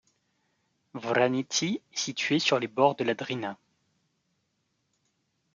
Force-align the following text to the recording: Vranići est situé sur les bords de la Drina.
Vranići 0.95 1.83
est 1.93 1.95
situé 1.95 2.39
sur 2.39 2.59
les 2.59 2.65
bords 2.67 2.95
de 2.95 3.03
la 3.03 3.13
Drina. 3.13 3.59